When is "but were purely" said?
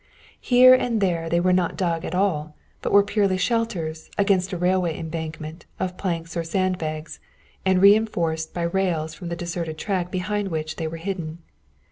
2.81-3.37